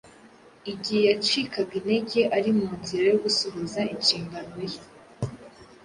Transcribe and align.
Igihe 0.71 1.01
yacikaga 1.09 1.73
intege 1.79 2.21
ari 2.37 2.49
mu 2.57 2.67
nzira 2.79 3.03
yo 3.11 3.17
gusohoza 3.23 3.79
inshingano 3.93 4.53
ye, 4.69 4.79